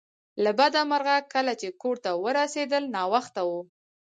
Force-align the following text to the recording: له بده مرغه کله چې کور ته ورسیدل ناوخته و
له 0.43 0.51
بده 0.59 0.81
مرغه 0.91 1.17
کله 1.33 1.53
چې 1.61 1.67
کور 1.81 1.97
ته 2.03 2.11
ورسیدل 2.25 2.83
ناوخته 2.95 3.41
و 3.49 3.51